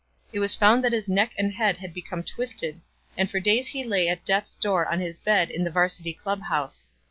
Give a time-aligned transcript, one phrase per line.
[0.33, 2.81] It was found that his neck and head had become twisted
[3.15, 6.41] and for days he lay at death's door on his bed in the Varsity Club
[6.41, 6.89] House.